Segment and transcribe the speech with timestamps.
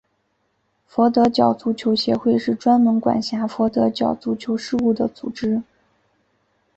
[0.87, 5.61] 佛得角足球协会是专门管辖佛得角足球事务的组织。